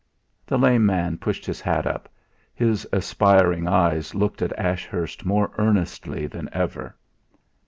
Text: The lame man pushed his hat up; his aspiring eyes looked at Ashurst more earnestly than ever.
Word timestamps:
The 0.47 0.57
lame 0.57 0.83
man 0.83 1.19
pushed 1.19 1.45
his 1.45 1.61
hat 1.61 1.85
up; 1.85 2.09
his 2.55 2.87
aspiring 2.91 3.67
eyes 3.67 4.15
looked 4.15 4.41
at 4.41 4.51
Ashurst 4.57 5.25
more 5.27 5.51
earnestly 5.59 6.25
than 6.25 6.49
ever. 6.51 6.95